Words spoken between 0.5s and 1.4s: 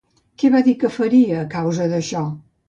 va dir que faria